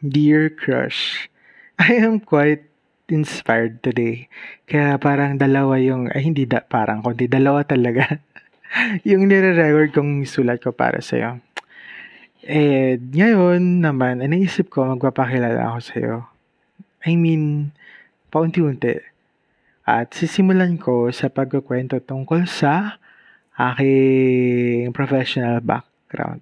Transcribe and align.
Dear 0.00 0.48
Crush, 0.48 1.28
I 1.76 2.00
am 2.00 2.24
quite 2.24 2.64
inspired 3.12 3.84
today. 3.84 4.32
Kaya 4.64 4.96
parang 4.96 5.36
dalawa 5.36 5.76
yung, 5.76 6.08
ay 6.08 6.24
hindi 6.24 6.48
da, 6.48 6.64
parang 6.64 7.04
kundi 7.04 7.28
dalawa 7.28 7.68
talaga. 7.68 8.08
yung 9.08 9.28
nire-record 9.28 9.92
kong 9.92 10.24
sulat 10.24 10.64
ko 10.64 10.72
para 10.72 11.04
sa'yo. 11.04 11.44
Eh, 12.40 12.96
ngayon 12.96 13.84
naman, 13.84 14.24
naisip 14.24 14.72
ko 14.72 14.88
magpapakilala 14.88 15.68
ako 15.68 15.78
sa'yo. 15.84 16.14
I 17.04 17.20
mean, 17.20 17.76
paunti-unti. 18.32 19.04
At 19.84 20.16
sisimulan 20.16 20.80
ko 20.80 21.12
sa 21.12 21.28
pagkukwento 21.28 22.00
tungkol 22.00 22.48
sa 22.48 22.96
aking 23.52 24.96
professional 24.96 25.60
background. 25.60 26.40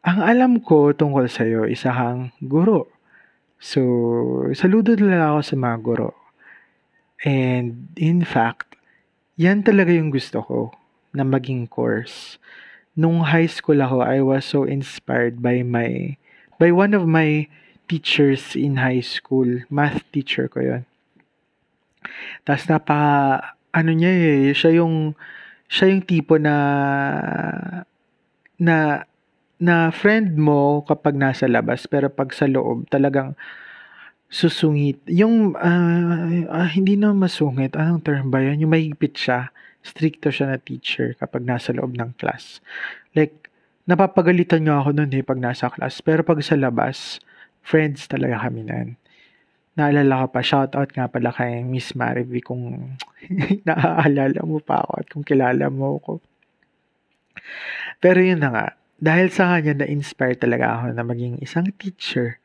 Ang 0.00 0.18
alam 0.24 0.52
ko 0.64 0.96
tungkol 0.96 1.28
sa 1.28 1.44
iyo, 1.44 1.68
isa 1.68 1.92
kang 1.92 2.32
guro. 2.40 2.88
So, 3.60 3.80
saludo 4.56 4.96
talaga 4.96 5.36
ako 5.36 5.40
sa 5.44 5.56
mga 5.60 5.76
guro. 5.84 6.10
And 7.20 7.92
in 8.00 8.24
fact, 8.24 8.80
yan 9.36 9.60
talaga 9.60 9.92
yung 9.92 10.08
gusto 10.08 10.40
ko 10.40 10.58
na 11.12 11.20
maging 11.20 11.68
course. 11.68 12.40
Nung 12.96 13.28
high 13.28 13.44
school 13.44 13.76
ako, 13.84 14.00
I 14.00 14.24
was 14.24 14.48
so 14.48 14.64
inspired 14.64 15.44
by 15.44 15.60
my 15.60 16.16
by 16.56 16.72
one 16.72 16.96
of 16.96 17.04
my 17.04 17.44
teachers 17.84 18.56
in 18.56 18.80
high 18.80 19.04
school. 19.04 19.68
Math 19.68 20.00
teacher 20.16 20.48
ko 20.48 20.64
yon. 20.64 20.82
Tapos 22.48 22.64
napaka 22.72 23.52
ano 23.76 23.90
niya 23.92 24.12
eh, 24.16 24.56
siya 24.56 24.80
yung 24.80 25.12
siya 25.68 25.92
yung 25.92 26.02
tipo 26.08 26.40
na 26.40 26.56
na 28.56 29.04
na 29.60 29.92
friend 29.92 30.40
mo 30.40 30.80
kapag 30.88 31.14
nasa 31.20 31.44
labas 31.44 31.84
pero 31.84 32.08
pag 32.08 32.32
sa 32.32 32.48
loob 32.48 32.88
talagang 32.88 33.36
susungit. 34.30 35.02
Yung 35.10 35.58
uh, 35.58 36.46
uh, 36.48 36.68
hindi 36.70 36.94
na 36.96 37.12
masungit, 37.12 37.74
anong 37.74 38.00
term 38.06 38.30
ba 38.30 38.40
yun? 38.40 38.62
Yung 38.62 38.72
mahigpit 38.72 39.18
siya, 39.18 39.50
stricto 39.82 40.30
siya 40.30 40.54
na 40.54 40.58
teacher 40.62 41.12
kapag 41.18 41.42
nasa 41.44 41.74
loob 41.74 41.98
ng 41.98 42.14
class. 42.16 42.62
Like, 43.12 43.50
napapagalitan 43.90 44.64
niyo 44.64 44.80
ako 44.80 44.96
noon 44.96 45.12
eh 45.18 45.26
pag 45.26 45.42
nasa 45.42 45.66
class. 45.68 45.98
Pero 46.00 46.22
pag 46.22 46.38
sa 46.46 46.54
labas, 46.54 47.18
friends 47.60 48.06
talaga 48.06 48.46
kami 48.46 48.64
nan. 48.64 48.94
Naalala 49.74 50.26
ko 50.26 50.26
pa, 50.30 50.40
shout 50.46 50.72
out 50.78 50.90
nga 50.94 51.10
pala 51.10 51.34
kay 51.34 51.66
Miss 51.66 51.98
Marivi 51.98 52.38
kung 52.38 52.94
naaalala 53.68 54.40
mo 54.46 54.62
pa 54.62 54.86
ako 54.86 54.92
at 54.94 55.06
kung 55.10 55.26
kilala 55.26 55.66
mo 55.68 55.98
ako. 55.98 56.22
Pero 57.98 58.18
yun 58.22 58.38
na 58.38 58.50
nga, 58.54 58.66
dahil 59.00 59.32
sa 59.32 59.56
kanya 59.56 59.82
na-inspire 59.82 60.36
talaga 60.36 60.76
ako 60.76 60.84
na 60.92 61.02
maging 61.02 61.40
isang 61.40 61.66
teacher. 61.80 62.36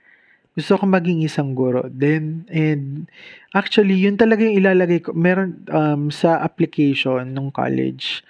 Gusto 0.56 0.80
ko 0.80 0.88
maging 0.88 1.20
isang 1.20 1.52
guro. 1.52 1.84
Then, 1.92 2.48
and 2.48 3.12
actually, 3.52 4.00
yun 4.00 4.16
talaga 4.16 4.48
yung 4.48 4.64
ilalagay 4.64 5.04
ko. 5.04 5.12
Meron 5.12 5.68
um, 5.68 6.08
sa 6.08 6.40
application 6.40 7.28
nung 7.36 7.52
college. 7.52 8.24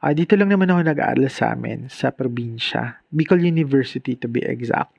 Uh, 0.00 0.16
dito 0.16 0.40
lang 0.40 0.48
naman 0.48 0.72
ako 0.72 0.88
nag-aaral 0.88 1.28
sa 1.28 1.52
amin, 1.52 1.92
sa 1.92 2.08
probinsya. 2.08 3.04
Bicol 3.12 3.44
University 3.44 4.16
to 4.16 4.24
be 4.24 4.40
exact. 4.40 4.96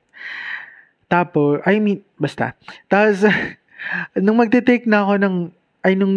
Tapos, 1.10 1.66
I 1.66 1.82
mean, 1.82 2.06
basta. 2.22 2.54
Tapos, 2.86 3.26
nung 4.24 4.38
magte-take 4.38 4.86
na 4.86 5.02
ako 5.02 5.14
ng, 5.18 5.36
ay 5.82 5.98
nung, 5.98 6.16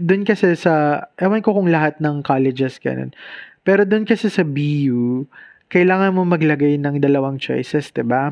doon 0.00 0.24
kasi 0.24 0.56
sa, 0.56 1.04
ewan 1.20 1.44
ko 1.44 1.52
kung 1.52 1.68
lahat 1.68 2.00
ng 2.00 2.24
colleges 2.24 2.80
ganun. 2.80 3.12
Pero 3.60 3.84
doon 3.84 4.08
kasi 4.08 4.32
sa 4.32 4.40
BU, 4.40 5.28
kailangan 5.72 6.12
mo 6.12 6.28
maglagay 6.28 6.76
ng 6.76 7.00
dalawang 7.00 7.40
choices, 7.40 7.88
'di 7.88 8.04
ba? 8.04 8.28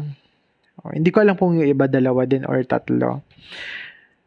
Oh, 0.85 0.93
hindi 0.93 1.09
ko 1.09 1.25
alam 1.25 1.41
kung 1.41 1.57
yung 1.57 1.69
iba 1.69 1.89
dalawa 1.89 2.29
din 2.29 2.45
or 2.45 2.61
tatlo. 2.69 3.25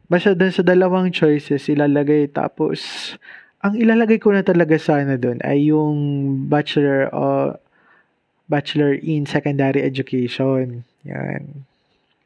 Basta 0.09 0.33
dun 0.33 0.49
sa 0.49 0.65
dalawang 0.65 1.13
choices 1.13 1.69
ilalagay 1.69 2.29
tapos 2.29 3.13
ang 3.63 3.77
ilalagay 3.77 4.17
ko 4.19 4.35
na 4.35 4.43
talaga 4.43 4.75
sana 4.75 5.15
doon 5.15 5.39
ay 5.45 5.71
yung 5.71 5.95
bachelor 6.51 7.07
o 7.13 7.55
bachelor 8.51 8.97
in 8.99 9.23
secondary 9.25 9.81
education. 9.81 10.83
Yan. 11.07 11.63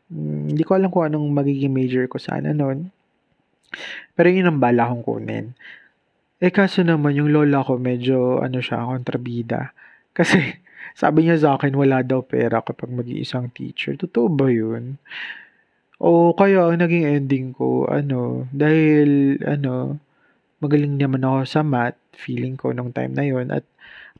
Hmm, 0.10 0.50
hindi 0.52 0.64
ko 0.64 0.76
alam 0.76 0.90
kung 0.90 1.08
anong 1.08 1.28
magiging 1.32 1.72
major 1.72 2.08
ko 2.10 2.18
sana 2.18 2.52
noon. 2.56 2.90
Pero 4.18 4.28
yun 4.32 4.50
ang 4.50 4.60
bala 4.60 4.90
kong 4.90 5.04
kunin. 5.06 5.46
Eh 6.42 6.50
kaso 6.50 6.82
naman 6.82 7.16
yung 7.16 7.30
lola 7.30 7.62
ko 7.62 7.78
medyo 7.78 8.42
ano 8.42 8.58
siya, 8.60 8.84
kontrabida. 8.84 9.72
Kasi 10.18 10.67
sabi 10.98 11.30
niya 11.30 11.38
sa 11.38 11.50
akin, 11.62 11.78
wala 11.78 12.02
daw 12.02 12.26
pera 12.26 12.58
kapag 12.66 12.90
mag-iisang 12.90 13.54
teacher. 13.54 13.94
Totoo 13.94 14.34
ba 14.34 14.50
yun? 14.50 14.98
O 16.02 16.34
kaya 16.34 16.66
ang 16.66 16.82
naging 16.82 17.06
ending 17.06 17.54
ko, 17.54 17.86
ano, 17.86 18.50
dahil, 18.50 19.38
ano, 19.46 20.02
magaling 20.58 20.98
naman 20.98 21.22
ako 21.22 21.38
sa 21.46 21.62
math, 21.62 22.02
feeling 22.18 22.58
ko 22.58 22.74
nung 22.74 22.90
time 22.90 23.14
na 23.14 23.22
yon 23.22 23.54
at 23.54 23.62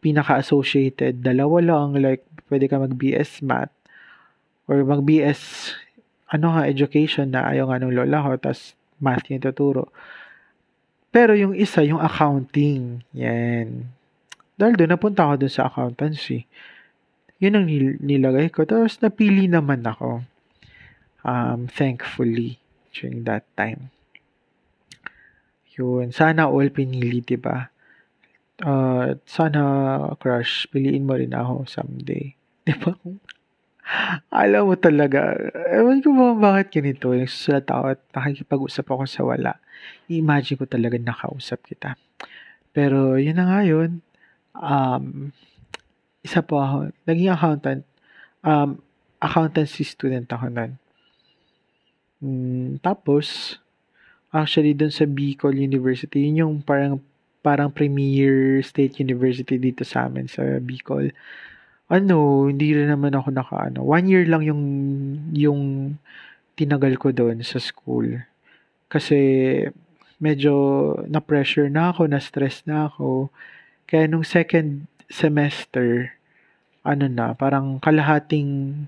pinaka-associated, 0.06 1.26
dalawa 1.26 1.66
lang, 1.66 1.98
like, 1.98 2.22
pwede 2.54 2.70
ka 2.70 2.78
mag-BS 2.78 3.42
math, 3.42 3.74
or 4.70 4.86
mag-BS, 4.86 5.74
ano 6.30 6.54
nga, 6.54 6.70
education 6.70 7.34
na 7.34 7.50
ayaw 7.50 7.74
nga 7.74 7.82
nung 7.82 7.98
lola 7.98 8.22
ko, 8.22 8.38
tas 8.38 8.78
math 9.02 9.26
yung 9.34 9.42
tuturo. 9.42 9.90
Pero 11.10 11.34
yung 11.34 11.58
isa, 11.58 11.82
yung 11.82 11.98
accounting, 11.98 13.02
yan. 13.18 13.90
Dahil 14.58 14.74
doon, 14.74 14.92
napunta 14.98 15.30
ako 15.30 15.46
doon 15.46 15.54
sa 15.54 15.70
accountancy. 15.70 16.50
Yun 17.38 17.62
ang 17.62 17.66
nilagay 18.02 18.50
ko. 18.50 18.66
Tapos, 18.66 18.98
napili 19.06 19.46
naman 19.46 19.86
ako. 19.86 20.26
Um, 21.22 21.70
thankfully, 21.70 22.58
during 22.90 23.22
that 23.30 23.46
time. 23.54 23.94
Yun. 25.78 26.10
Sana 26.10 26.50
all 26.50 26.74
pinili, 26.74 27.22
ba? 27.38 27.70
Uh, 28.58 29.22
sana, 29.30 29.62
crush, 30.18 30.66
piliin 30.74 31.06
mo 31.06 31.14
rin 31.14 31.38
ako 31.38 31.70
someday. 31.70 32.34
Di 32.66 32.74
ba? 32.74 32.98
Alam 34.34 34.74
mo 34.74 34.76
talaga, 34.76 35.38
ewan 35.72 36.04
ko 36.04 36.12
ba 36.12 36.36
bakit 36.36 36.82
ganito, 36.82 37.16
nagsusulat 37.16 37.70
ako 37.72 37.84
at 37.96 38.02
nakikipag-usap 38.12 38.86
ako 38.92 39.04
sa 39.08 39.22
wala. 39.24 39.54
I-imagine 40.12 40.60
ko 40.60 40.66
talaga 40.68 41.00
nakausap 41.00 41.64
kita. 41.64 41.96
Pero 42.76 43.16
yun 43.16 43.40
na 43.40 43.48
nga 43.48 43.62
yun, 43.64 44.04
um, 44.62 45.32
isa 46.26 46.44
po 46.44 46.60
ako, 46.60 46.92
naging 47.08 47.32
accountant, 47.32 47.84
um, 48.44 48.82
accountancy 49.22 49.86
student 49.86 50.28
ako 50.30 50.52
nun. 50.52 50.72
Mm, 52.22 52.82
tapos, 52.82 53.58
actually, 54.34 54.74
dun 54.74 54.92
sa 54.92 55.06
Bicol 55.06 55.56
University, 55.56 56.28
yun 56.28 56.42
yung 56.44 56.56
parang, 56.62 57.00
parang 57.46 57.72
premier 57.72 58.60
state 58.66 59.00
university 59.00 59.56
dito 59.56 59.86
sa 59.86 60.10
amin 60.10 60.28
sa 60.28 60.44
Bicol. 60.60 61.14
Ano, 61.88 62.50
hindi 62.52 62.76
rin 62.76 62.92
naman 62.92 63.16
ako 63.16 63.32
naka, 63.32 63.72
ano, 63.72 63.88
one 63.88 64.12
year 64.12 64.28
lang 64.28 64.44
yung, 64.44 64.64
yung 65.32 65.62
tinagal 66.60 67.00
ko 67.00 67.16
doon 67.16 67.40
sa 67.46 67.62
school. 67.62 68.20
Kasi, 68.92 69.16
medyo 70.18 70.54
na-pressure 71.06 71.70
na 71.70 71.94
ako, 71.94 72.10
na-stress 72.10 72.66
na 72.66 72.90
ako. 72.90 73.30
Kaya 73.88 74.04
nung 74.06 74.28
second 74.28 74.92
semester, 75.08 76.12
ano 76.84 77.08
na, 77.08 77.32
parang 77.32 77.80
kalahating 77.80 78.86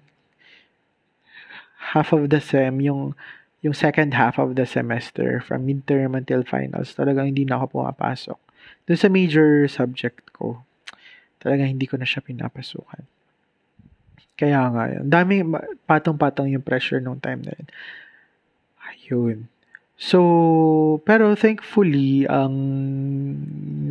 half 1.96 2.12
of 2.12 2.28
the 2.28 2.44
sem, 2.44 2.84
yung 2.84 3.16
yung 3.60 3.76
second 3.76 4.16
half 4.16 4.40
of 4.40 4.56
the 4.56 4.64
semester 4.64 5.44
from 5.44 5.68
midterm 5.68 6.16
until 6.16 6.44
finals, 6.48 6.96
talagang 6.96 7.32
hindi 7.36 7.44
na 7.44 7.60
ako 7.60 7.80
pumapasok. 7.80 8.40
Doon 8.88 9.00
sa 9.00 9.12
major 9.12 9.68
subject 9.68 10.32
ko, 10.32 10.64
talagang 11.44 11.76
hindi 11.76 11.84
ko 11.84 12.00
na 12.00 12.08
siya 12.08 12.24
pinapasukan. 12.24 13.04
Kaya 14.40 14.60
nga, 14.72 14.84
yun. 14.88 15.06
Dami, 15.12 15.36
patong-patong 15.84 16.56
yung 16.56 16.64
pressure 16.64 17.04
nung 17.04 17.20
time 17.20 17.44
na 17.44 17.52
yun. 17.52 17.68
Ayun. 18.88 19.38
So, 20.00 21.04
pero 21.04 21.36
thankfully, 21.36 22.24
ang 22.32 22.56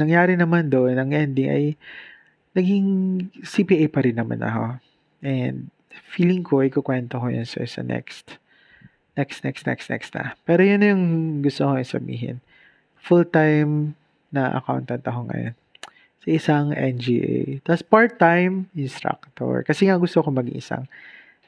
nangyari 0.00 0.40
naman 0.40 0.72
doon, 0.72 0.96
ang 0.96 1.12
ending 1.12 1.52
ay 1.52 1.64
naging 2.56 2.88
CPA 3.44 3.93
pa 3.93 4.00
rin 4.00 4.16
naman 4.16 4.40
ako. 4.40 4.81
And 5.20 5.69
feeling 6.08 6.40
ko, 6.40 6.64
ikukwento 6.64 7.20
ko 7.20 7.28
yun 7.28 7.44
sa, 7.44 7.60
sa 7.69 7.84
next. 7.84 8.40
Next, 9.20 9.44
next, 9.44 9.69
next, 9.69 9.93
next 9.93 10.16
na. 10.16 10.32
Pero 10.49 10.64
yun 10.64 10.81
yung 10.81 11.05
gusto 11.44 11.69
ko 11.69 11.76
sabihin. 11.84 12.40
Full-time 13.05 13.93
na 14.32 14.56
accountant 14.56 15.05
ako 15.05 15.28
ngayon 15.28 15.55
sa 16.25 16.28
isang 16.32 16.66
NGA. 16.72 17.60
Tapos 17.69 17.84
part-time 17.84 18.64
instructor. 18.72 19.60
Kasi 19.60 19.93
nga 19.93 20.00
gusto 20.00 20.25
ko 20.25 20.32
maging 20.32 20.56
isang 20.56 20.84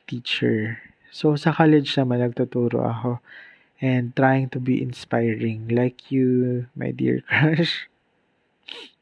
teacher. 0.04 0.76
So, 1.08 1.32
sa 1.40 1.56
college 1.56 1.96
naman, 1.96 2.20
nagtuturo 2.20 2.84
ako 2.84 3.24
and 3.80 4.14
trying 4.16 4.48
to 4.50 4.60
be 4.60 4.82
inspiring 4.82 5.68
like 5.68 6.10
you, 6.10 6.66
my 6.76 6.90
dear 6.90 7.22
crush. 7.22 7.88